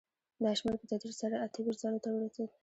[0.43, 2.49] دا شمېر په تدریج سره اته ویشت زرو ته ورسېد